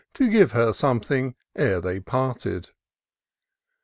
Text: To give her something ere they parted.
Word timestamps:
To 0.15 0.27
give 0.27 0.53
her 0.53 0.73
something 0.73 1.35
ere 1.55 1.79
they 1.79 1.99
parted. 1.99 2.71